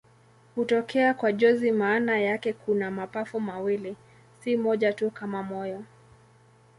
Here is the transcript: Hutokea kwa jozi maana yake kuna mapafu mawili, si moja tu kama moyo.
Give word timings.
Hutokea 0.55 1.13
kwa 1.13 1.31
jozi 1.31 1.71
maana 1.71 2.19
yake 2.19 2.53
kuna 2.53 2.91
mapafu 2.91 3.39
mawili, 3.39 3.95
si 4.39 4.57
moja 4.57 4.93
tu 4.93 5.11
kama 5.11 5.43
moyo. 5.43 5.83